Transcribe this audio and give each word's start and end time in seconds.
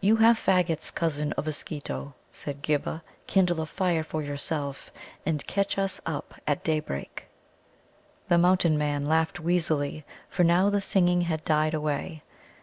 "You 0.00 0.16
have 0.16 0.38
faggots, 0.38 0.90
Cousin 0.90 1.34
of 1.34 1.46
a 1.46 1.52
Skeeto," 1.52 2.14
said 2.32 2.62
Ghibba. 2.62 3.02
"Kindle 3.26 3.60
a 3.60 3.66
fire 3.66 4.02
for 4.02 4.22
yourself, 4.22 4.90
and 5.26 5.46
catch 5.46 5.76
us 5.76 6.00
up 6.06 6.36
at 6.46 6.64
daybreak." 6.64 7.26
The 8.28 8.38
Mountain 8.38 8.78
men 8.78 9.06
laughed 9.06 9.40
wheezily, 9.40 10.06
for 10.30 10.42
now 10.42 10.70
the 10.70 10.80
singing 10.80 11.20
had 11.20 11.44
died 11.44 11.74
away. 11.74 12.22